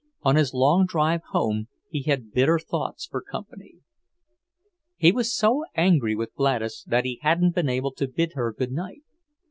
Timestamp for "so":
5.37-5.63